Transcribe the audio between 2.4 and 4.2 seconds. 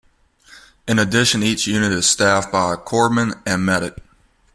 by a Corpsman or Medic.